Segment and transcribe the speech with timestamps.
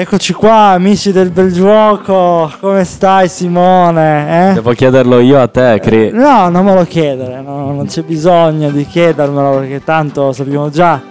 [0.00, 2.48] Eccoci qua, amici del bel gioco.
[2.60, 4.50] Come stai, Simone?
[4.50, 4.54] Eh?
[4.54, 6.12] Devo chiederlo io a te, Cri.
[6.12, 11.02] No, non me lo chiedere, no, non c'è bisogno di chiedermelo perché tanto sappiamo già.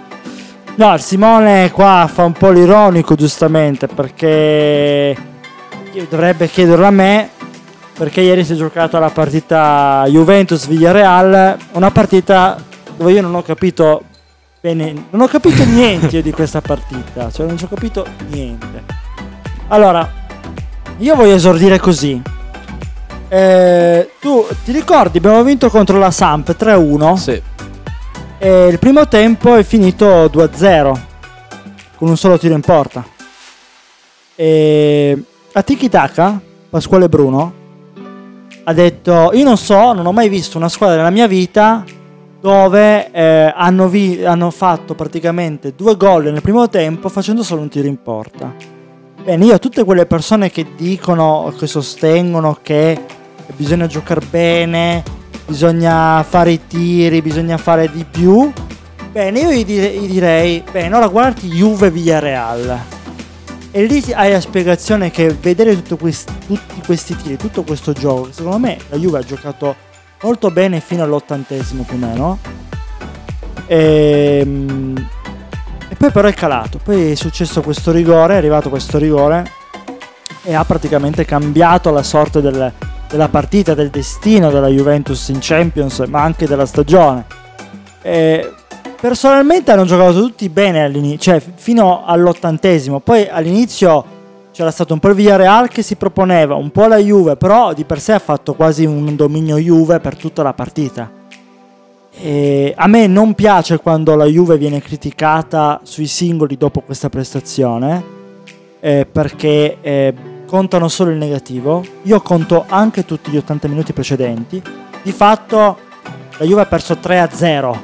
[0.76, 5.14] No, Simone qua fa un po' l'ironico, giustamente, perché
[6.08, 7.28] dovrebbe chiederlo a me.
[7.92, 12.56] Perché ieri si è giocata la partita Juventus-Villarreal, una partita
[12.96, 14.04] dove io non ho capito
[14.74, 18.84] bene, non ho capito niente di questa partita, cioè non ci ho capito niente.
[19.68, 20.06] Allora,
[20.98, 22.20] io voglio esordire così.
[23.28, 27.14] Eh, tu ti ricordi, abbiamo vinto contro la Samp 3-1.
[27.14, 27.42] Sì.
[28.38, 31.00] E il primo tempo è finito 2-0
[31.96, 33.04] con un solo tiro in porta.
[34.34, 37.52] E a Tiki Taka, Pasquale Bruno,
[38.64, 41.84] ha detto: Io non so, non ho mai visto una squadra nella mia vita
[42.40, 47.68] dove eh, hanno, vi- hanno fatto praticamente due gol nel primo tempo facendo solo un
[47.68, 48.54] tiro in porta.
[49.22, 52.98] Bene, io a tutte quelle persone che dicono, che sostengono che
[53.56, 55.02] bisogna giocare bene,
[55.46, 58.50] bisogna fare i tiri, bisogna fare di più,
[59.10, 62.78] bene, io gli, dire- gli direi, bene, ora guardati Juve Villarreal.
[63.70, 68.58] E lì hai la spiegazione che vedere questi, tutti questi tiri, tutto questo gioco, secondo
[68.58, 69.74] me la Juve ha giocato
[70.22, 72.38] molto bene fino all'ottantesimo più o meno.
[73.66, 75.08] E, ehm,
[75.88, 76.78] e poi però è calato.
[76.82, 79.50] Poi è successo questo rigore, è arrivato questo rigore
[80.42, 82.72] e ha praticamente cambiato la sorte del,
[83.08, 87.24] della partita, del destino della Juventus in Champions, ma anche della stagione.
[88.02, 88.52] E
[89.00, 93.00] personalmente hanno giocato tutti bene all'inizio, cioè fino all'ottantesimo.
[93.00, 94.16] Poi all'inizio
[94.58, 97.84] c'era stato un po' il Villarreal che si proponeva, un po' la Juve, però di
[97.84, 101.08] per sé ha fatto quasi un dominio Juve per tutta la partita.
[102.10, 108.02] E a me non piace quando la Juve viene criticata sui singoli dopo questa prestazione,
[108.80, 110.14] eh, perché eh,
[110.44, 111.84] contano solo il negativo.
[112.02, 114.60] Io conto anche tutti gli 80 minuti precedenti.
[115.00, 115.78] Di fatto
[116.36, 117.76] la Juve ha perso 3-0.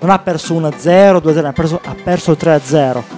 [0.00, 3.17] Non ha perso 1-0, 2-0, ha perso, ha perso 3-0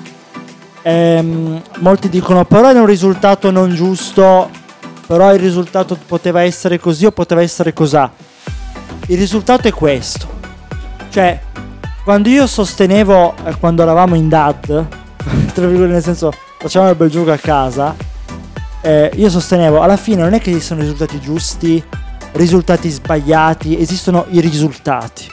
[0.83, 4.51] Ehm, molti dicono però è un risultato non giusto,
[5.07, 8.11] però il risultato poteva essere così o poteva essere cos'ha.
[9.07, 10.39] Il risultato è questo.
[11.11, 11.41] Cioè,
[12.05, 14.87] quando io sostenevo, eh, quando eravamo in DAD,
[15.53, 17.95] tra virgolette nel senso facevamo il bel gioco a casa,
[18.83, 21.83] eh, io sostenevo alla fine non è che esistono risultati giusti,
[22.33, 25.27] risultati sbagliati, esistono i risultati.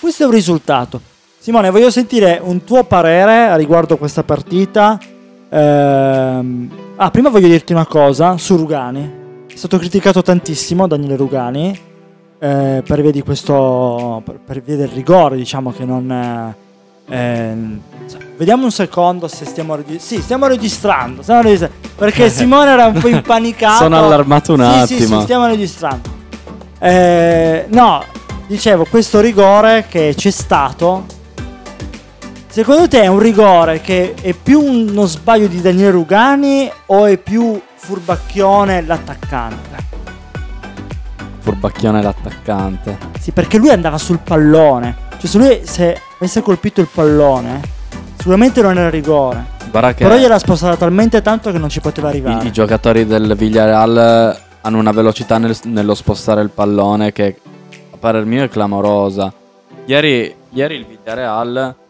[0.00, 1.00] Questo è un risultato.
[1.46, 4.98] Simone, voglio sentire un tuo parere riguardo questa partita.
[5.48, 6.70] Ehm...
[6.96, 9.12] Ah, prima voglio dirti una cosa su Rugani.
[9.46, 11.68] È stato criticato tantissimo Daniele Rugani
[12.40, 14.22] eh, per via di questo.
[14.24, 16.52] per, per, via del rigore, diciamo che non.
[17.08, 17.56] Eh,
[18.36, 20.02] vediamo un secondo se stiamo registrando.
[20.04, 21.22] Sì, stiamo registrando.
[21.22, 23.84] Stiamo registrando perché Simone era un po' impanicato.
[23.84, 24.98] Sono allarmato un sì, attimo.
[24.98, 26.08] Sì, sì, stiamo registrando.
[26.80, 28.02] Eh, no,
[28.48, 31.14] dicevo, questo rigore che c'è stato
[32.56, 37.18] Secondo te è un rigore che è più uno sbaglio di Daniele Rugani o è
[37.18, 39.84] più furbacchione l'attaccante?
[41.40, 42.96] Furbacchione l'attaccante.
[43.20, 44.96] Sì, perché lui andava sul pallone.
[45.18, 47.60] Cioè, se lui se avesse colpito il pallone,
[48.16, 49.44] sicuramente non era rigore.
[49.70, 52.42] Però gliela spostata talmente tanto che non ci poteva arrivare.
[52.42, 57.36] I, i giocatori del Villarreal hanno una velocità nel, nello spostare il pallone che
[57.92, 59.30] a parer mio è clamorosa.
[59.84, 61.84] Ieri, ieri il Villarreal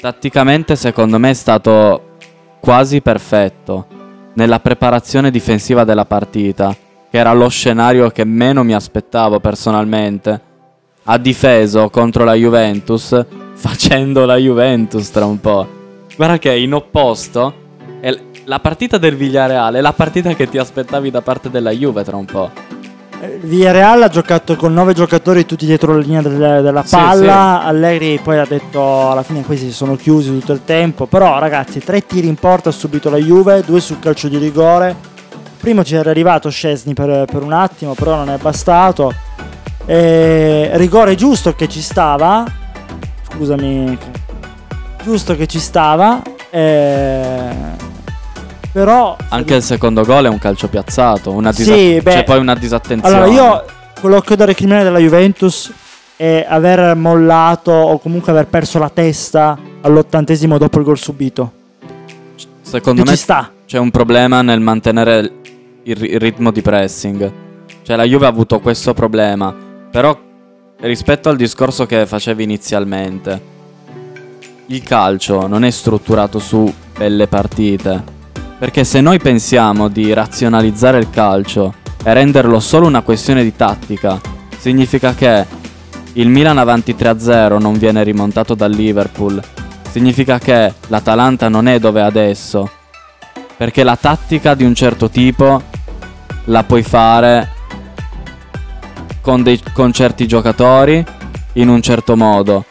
[0.00, 2.16] tatticamente secondo me è stato
[2.60, 3.86] quasi perfetto
[4.34, 6.74] nella preparazione difensiva della partita,
[7.10, 10.40] che era lo scenario che meno mi aspettavo personalmente.
[11.04, 15.66] Ha difeso contro la Juventus facendo la Juventus tra un po'.
[16.16, 17.54] Guarda che in opposto
[18.44, 22.24] la partita del Villareale la partita che ti aspettavi da parte della Juve tra un
[22.24, 22.50] po'.
[23.42, 27.58] Villarreal ha giocato con nove giocatori tutti dietro la linea della, della palla.
[27.58, 27.68] Sì, sì.
[27.68, 31.06] Allegri poi ha detto alla fine questi si sono chiusi tutto il tempo.
[31.06, 34.96] Però ragazzi, tre tiri in porta ha subito la Juve, due sul calcio di rigore.
[35.58, 39.12] Primo ci era arrivato Scesni per, per un attimo, però non è bastato.
[39.84, 42.44] E rigore giusto che ci stava.
[43.30, 43.98] Scusami,
[45.02, 46.22] giusto che ci stava.
[46.48, 47.89] E
[48.72, 49.16] però.
[49.28, 51.30] Anche il secondo gol è un calcio piazzato.
[51.30, 53.16] Una disa- sì, beh, c'è poi una disattenzione.
[53.16, 53.64] Allora, io
[54.00, 55.72] quello che ho da recriminare della Juventus
[56.16, 61.52] è aver mollato o comunque aver perso la testa all'ottantesimo dopo il gol subito.
[62.60, 65.32] Secondo che me c'è un problema nel mantenere
[65.82, 67.32] il ritmo di pressing.
[67.82, 69.54] Cioè, la Juve ha avuto questo problema.
[69.90, 70.16] Però,
[70.80, 73.42] rispetto al discorso che facevi inizialmente,
[74.66, 78.18] il calcio non è strutturato su belle partite.
[78.60, 81.72] Perché se noi pensiamo di razionalizzare il calcio
[82.04, 84.20] e renderlo solo una questione di tattica,
[84.58, 85.46] significa che
[86.12, 89.42] il Milan avanti 3-0 non viene rimontato dal Liverpool.
[89.90, 92.70] Significa che l'Atalanta non è dove è adesso.
[93.56, 95.62] Perché la tattica di un certo tipo
[96.44, 97.48] la puoi fare
[99.22, 101.02] con, dei, con certi giocatori
[101.54, 102.66] in un certo modo.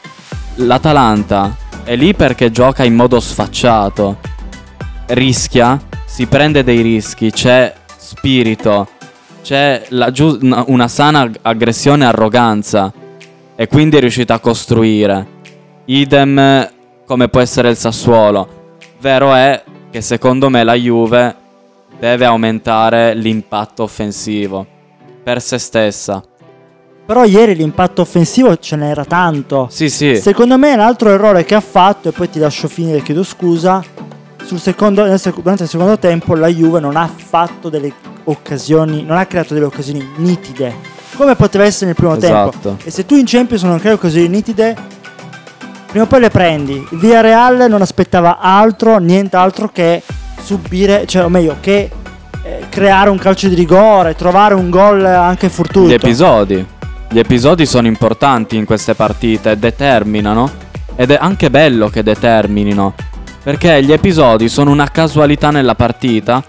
[0.57, 4.28] L'Atalanta è lì perché gioca in modo sfacciato.
[5.11, 8.87] Rischia, si prende dei rischi, c'è spirito,
[9.41, 12.93] c'è giu- una sana aggressione e arroganza.
[13.55, 15.25] E quindi è riuscita a costruire.
[15.85, 16.69] Idem
[17.05, 18.77] come può essere il Sassuolo.
[18.99, 21.35] Vero è che secondo me la Juve
[21.97, 24.65] deve aumentare l'impatto offensivo
[25.23, 26.23] per se stessa.
[27.05, 29.67] Però ieri l'impatto offensivo ce n'era tanto.
[29.71, 30.17] Sì, sì.
[30.17, 33.83] Secondo me l'altro errore che ha fatto, e poi ti lascio finire, chiedo scusa,
[34.57, 37.91] secondo, durante il secondo tempo la Juve non ha fatto delle
[38.25, 40.75] occasioni, non ha creato delle occasioni nitide,
[41.15, 42.57] come poteva essere nel primo esatto.
[42.59, 42.83] tempo.
[42.83, 44.75] E se tu in Champions non crei occasioni nitide,
[45.87, 46.87] prima o poi le prendi.
[46.91, 50.01] Il Villarreal non aspettava altro, nient'altro che
[50.41, 51.89] subire, cioè o meglio, che
[52.41, 55.89] eh, creare un calcio di rigore, trovare un gol anche fortuito.
[55.89, 56.65] Gli episodi.
[57.11, 60.67] Gli episodi sono importanti in queste partite, determinano.
[60.95, 62.93] Ed è anche bello che determinino.
[63.41, 66.43] Perché gli episodi sono una casualità nella partita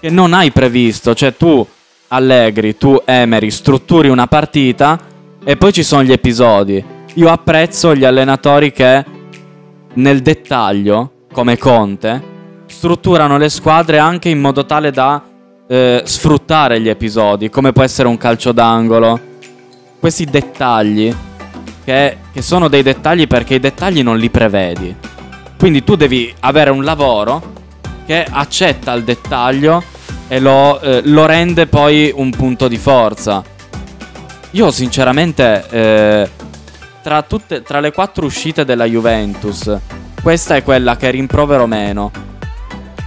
[0.00, 1.14] che non hai previsto.
[1.14, 1.66] Cioè tu,
[2.08, 4.98] Allegri, tu, Emery, strutturi una partita
[5.42, 6.84] e poi ci sono gli episodi.
[7.14, 9.04] Io apprezzo gli allenatori che
[9.94, 12.22] nel dettaglio, come Conte,
[12.66, 15.22] strutturano le squadre anche in modo tale da
[15.66, 19.18] eh, sfruttare gli episodi, come può essere un calcio d'angolo.
[19.98, 21.12] Questi dettagli,
[21.84, 24.94] che, che sono dei dettagli perché i dettagli non li prevedi.
[25.58, 27.56] Quindi tu devi avere un lavoro
[28.06, 29.82] che accetta il dettaglio
[30.28, 33.42] e lo, eh, lo rende poi un punto di forza.
[34.52, 36.30] Io sinceramente, eh,
[37.02, 39.76] tra, tutte, tra le quattro uscite della Juventus,
[40.22, 42.10] questa è quella che rimprovero meno.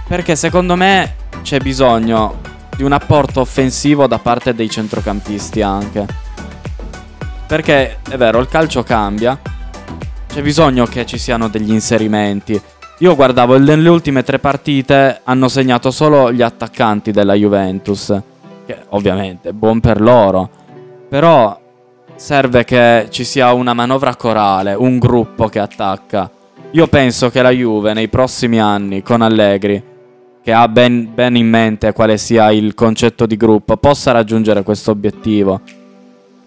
[0.06, 2.40] Perché secondo me c'è bisogno
[2.76, 6.06] di un apporto offensivo da parte dei centrocampisti anche.
[7.46, 9.38] Perché è vero, il calcio cambia,
[10.32, 12.58] c'è bisogno che ci siano degli inserimenti.
[13.00, 18.18] Io guardavo nelle ultime tre partite hanno segnato solo gli attaccanti della Juventus,
[18.64, 20.48] che ovviamente buon per loro,
[21.06, 21.60] però
[22.16, 26.30] serve che ci sia una manovra corale, un gruppo che attacca.
[26.70, 29.82] Io penso che la Juve nei prossimi anni con Allegri
[30.42, 34.92] che ha ben, ben, in mente quale sia il concetto di gruppo, possa raggiungere questo
[34.92, 35.60] obiettivo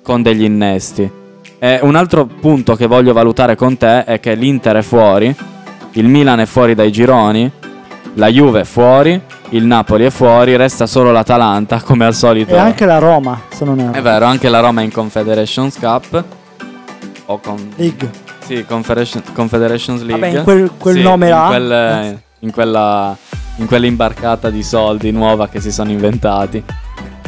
[0.02, 1.24] con degli innesti.
[1.66, 5.36] E un altro punto che voglio valutare con te è che l'Inter è fuori,
[5.94, 7.52] il Milan è fuori dai gironi,
[8.14, 9.20] la Juve è fuori,
[9.50, 12.54] il Napoli è fuori, resta solo l'Atalanta come al solito.
[12.54, 13.94] E anche la Roma, se non erro.
[13.94, 16.24] È vero, anche la Roma è in Confederations Cup.
[17.26, 17.72] O con...
[17.78, 18.12] League.
[18.46, 20.20] Sì, Confederation, Confederations League.
[20.20, 21.46] Vabbè, in quel, quel sì, nome in là.
[21.48, 22.20] Quel, eh.
[22.42, 23.18] in quella
[23.56, 26.64] in quell'imbarcata di soldi nuova che si sono inventati.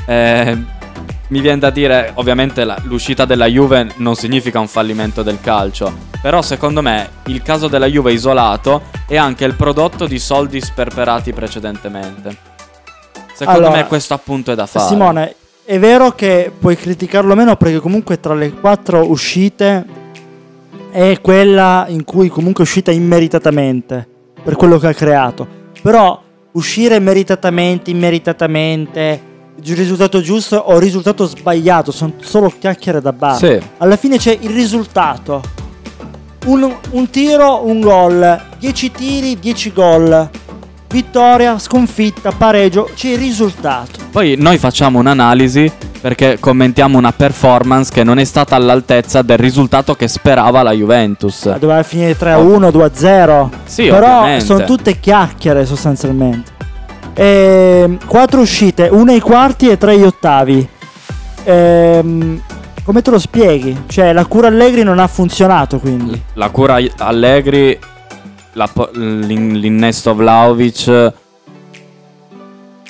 [0.06, 0.58] Eh,
[1.30, 5.94] mi viene da dire, ovviamente la, l'uscita della Juve non significa un fallimento del calcio,
[6.22, 11.34] però secondo me il caso della Juve isolato è anche il prodotto di soldi sperperati
[11.34, 12.36] precedentemente.
[13.34, 14.88] Secondo allora, me questo appunto è da fare.
[14.88, 19.86] Simone, è vero che puoi criticarlo meno perché comunque tra le quattro uscite
[20.92, 24.08] è quella in cui comunque è uscita immeritatamente
[24.42, 25.46] per quello che ha creato.
[25.82, 26.20] Però
[26.54, 29.22] uscire meritatamente, immeritatamente,
[29.64, 33.38] risultato giusto o il risultato sbagliato sono solo chiacchiere da bar.
[33.38, 33.60] Sì.
[33.78, 35.42] Alla fine c'è il risultato.
[36.46, 38.42] Un, un tiro, un gol.
[38.60, 40.30] 10 tiri, 10 gol.
[40.90, 44.00] Vittoria, sconfitta, pareggio, c'è il risultato.
[44.12, 49.96] Poi noi facciamo un'analisi perché commentiamo una performance che non è stata all'altezza del risultato
[49.96, 51.58] che sperava la Juventus.
[51.58, 53.50] Doveva finire 3-1, 2-0.
[53.66, 54.46] Sì, Però ovviamente.
[54.46, 56.56] sono tutte chiacchiere sostanzialmente.
[57.20, 60.70] E, quattro uscite, una ai quarti e tre agli ottavi.
[61.46, 62.40] Ehm,
[62.84, 63.86] come te lo spieghi?
[63.88, 66.22] Cioè, la cura Allegri non ha funzionato quindi.
[66.34, 67.78] La cura Allegri,
[68.54, 71.14] la, l'in, l'innesto Vlaovic.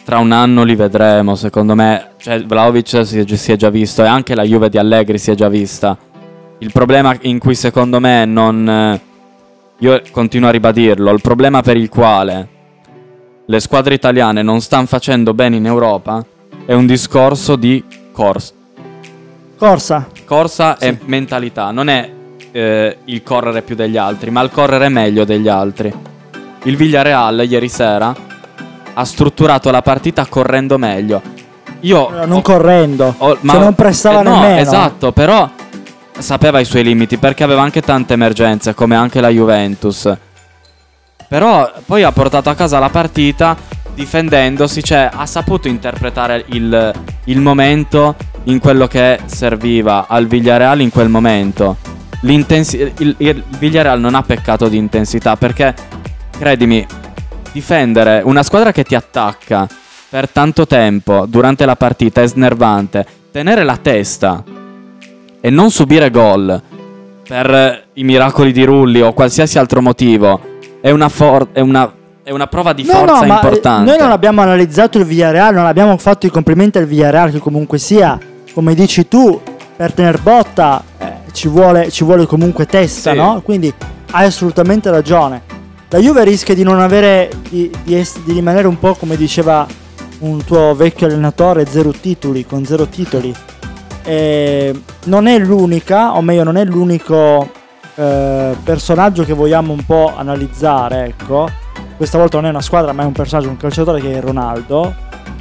[0.04, 2.10] Tra un anno li vedremo, secondo me.
[2.18, 5.36] Cioè, Vlaovic si si è già visto e anche la Juve di Allegri si è
[5.36, 5.98] già vista.
[6.58, 9.00] Il problema in cui secondo me non...
[9.80, 12.56] Io continuo a ribadirlo, il problema per il quale
[13.50, 16.24] le squadre italiane non stanno facendo bene in Europa
[16.66, 18.54] è un discorso di corsa.
[19.58, 20.08] Corsa.
[20.26, 20.86] Corsa Sì.
[20.86, 22.12] e mentalità, non è
[22.52, 25.94] eh, il correre più degli altri, ma il correre meglio degli altri.
[26.64, 28.14] Il Villarreal ieri sera
[28.94, 31.22] ha strutturato la partita correndo meglio.
[31.82, 34.60] Io non ho- correndo, ho- se non pressava eh, no, nemmeno.
[34.60, 35.50] Esatto, però
[36.18, 40.12] sapeva i suoi limiti perché aveva anche tante emergenze, come anche la Juventus.
[41.28, 43.56] Però poi ha portato a casa la partita
[43.94, 46.94] difendendosi, cioè ha saputo interpretare il,
[47.26, 51.78] il momento in quello che serviva al Villarreal in quel momento.
[52.22, 52.46] Il,
[53.18, 55.74] il Villarreal non ha peccato di intensità perché,
[56.38, 56.86] credimi,
[57.52, 59.68] difendere una squadra che ti attacca
[60.10, 63.06] per tanto tempo durante la partita è snervante.
[63.32, 64.44] Tenere la testa
[65.42, 66.62] e non subire gol
[67.28, 70.57] per i miracoli di Rulli o qualsiasi altro motivo
[70.88, 71.92] è una, for- è una,
[72.24, 73.90] è una prova di No, forza no, eh, importante.
[73.90, 77.78] noi non abbiamo analizzato il Villarreal, non abbiamo fatto i complimenti al Villarreal che comunque
[77.78, 78.18] sia,
[78.54, 79.40] come dici tu,
[79.76, 83.18] per tener botta eh, ci, vuole, ci vuole comunque testa, Sì.
[83.18, 83.42] no?
[83.44, 83.72] Quindi
[84.12, 85.42] hai assolutamente ragione.
[85.90, 89.66] La Juve rischia di non avere, di, di di rimanere un po' come diceva
[90.20, 93.34] un tuo vecchio allenatore, zero titoli, con zero titoli.
[94.04, 97.52] Eh, non è l'unica, o meglio non è l'unico
[98.00, 101.50] eh, personaggio che vogliamo un po' analizzare, ecco.
[101.96, 104.94] Questa volta non è una squadra, ma è un personaggio, un calciatore che è Ronaldo.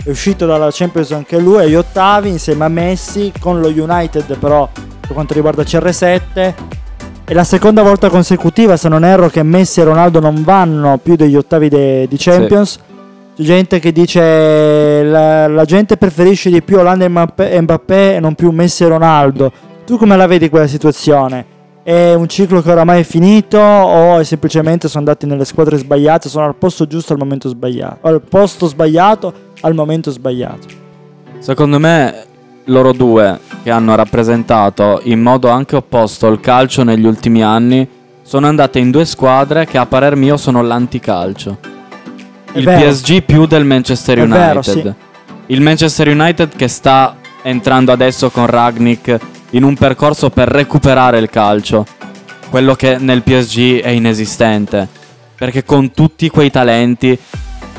[0.03, 4.69] È uscito dalla Champions anche lui agli ottavi insieme a Messi con lo United, però
[4.73, 6.55] per quanto riguarda CR7
[7.25, 11.15] è la seconda volta consecutiva, se non erro, che Messi e Ronaldo non vanno più
[11.15, 12.79] degli ottavi de- di Champions.
[13.37, 18.35] C'è gente che dice la, la gente preferisce di più Olanda e Mbappé e non
[18.35, 19.53] più Messi e Ronaldo.
[19.85, 21.56] Tu come la vedi quella situazione?
[21.87, 26.29] È un ciclo che oramai è finito o è semplicemente sono andati nelle squadre sbagliate,
[26.29, 30.67] sono al posto giusto al momento sbagliato, al posto sbagliato al momento sbagliato?
[31.39, 32.25] Secondo me
[32.65, 37.89] loro due che hanno rappresentato in modo anche opposto il calcio negli ultimi anni
[38.21, 41.59] sono andate in due squadre che a parer mio sono l'anticalcio.
[42.51, 42.91] È Il vero.
[42.91, 44.37] PSG più del Manchester United.
[44.41, 44.93] vero, sì.
[45.47, 49.21] Il Manchester United che sta entrando adesso con Ragnick
[49.57, 51.87] in un percorso per recuperare il calcio.
[52.51, 54.87] Quello che nel PSG è inesistente.
[55.35, 57.19] Perché con tutti quei talenti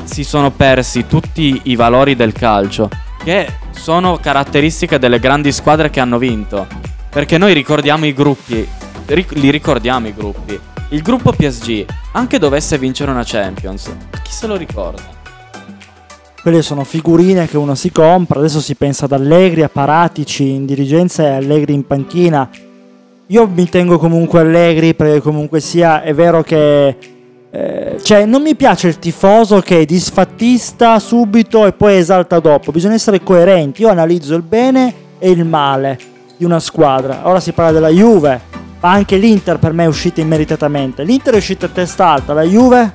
[0.04, 2.88] si sono persi tutti i valori del calcio.
[3.22, 6.66] Che sono caratteristiche delle grandi squadre che hanno vinto.
[7.10, 8.66] Perché noi ricordiamo i gruppi.
[9.06, 10.58] li ricordiamo i gruppi.
[10.90, 15.17] Il gruppo PSG, anche dovesse vincere una Champions, chi se lo ricorda?
[16.48, 20.64] Quelle sono figurine che uno si compra, adesso si pensa ad Allegri, a Paratici in
[20.64, 22.48] dirigenza e Allegri in panchina.
[23.26, 26.96] Io mi tengo comunque Allegri perché comunque sia, è vero che...
[27.50, 32.72] eh, cioè, non mi piace il tifoso che è disfattista subito e poi esalta dopo.
[32.72, 33.82] Bisogna essere coerenti.
[33.82, 35.98] Io analizzo il bene e il male
[36.38, 37.28] di una squadra.
[37.28, 38.40] Ora si parla della Juve,
[38.80, 41.04] ma anche l'Inter per me è uscita immeritatamente.
[41.04, 42.94] L'Inter è uscita a testa alta, la Juve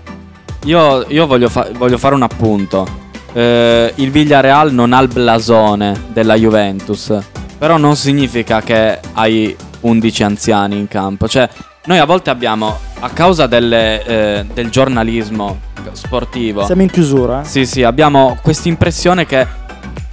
[0.66, 3.02] Io, io voglio, fa- voglio fare un appunto.
[3.34, 7.18] Eh, il Villarreal non ha il blasone della Juventus,
[7.58, 11.28] però non significa che hai 11 anziani in campo.
[11.28, 11.50] Cioè,
[11.86, 15.60] noi a volte abbiamo, a causa delle, eh, del giornalismo
[15.94, 17.42] sportivo, siamo in chiusura.
[17.42, 17.46] eh.
[17.46, 19.46] sì, sì, abbiamo questa impressione che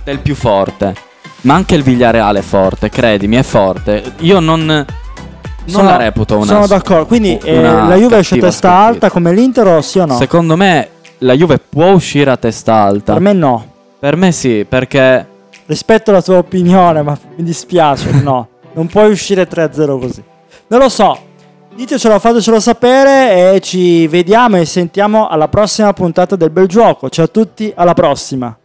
[0.04, 0.94] del più forte.
[1.42, 4.12] Ma anche il Villarreal è forte, credimi, è forte.
[4.18, 4.84] Io non, non
[5.64, 7.06] Sono- la reputo una Sono d'accordo.
[7.06, 8.86] Quindi eh, la Juve esce a cattiva testa sconfitta.
[8.86, 10.16] alta come l'Inter o sì o no?
[10.16, 10.88] Secondo me
[11.20, 13.14] la Juve può uscire a testa alta.
[13.14, 13.66] per me no.
[13.98, 15.26] Per me sì, perché
[15.70, 18.48] Rispetto alla tua opinione, ma mi dispiace, no.
[18.72, 20.20] Non puoi uscire 3-0 così.
[20.66, 21.16] Non lo so.
[21.72, 27.08] Ditecelo, fatecelo sapere e ci vediamo e sentiamo alla prossima puntata del Bel Gioco.
[27.08, 28.56] Ciao a tutti, alla prossima.